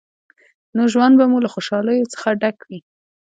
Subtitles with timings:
[0.75, 2.79] نو ژوند به مو له خوشحالیو څخه ډک وي.